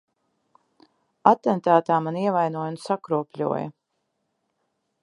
[1.31, 3.71] Atentātā mani ievainoja un sakropļoja.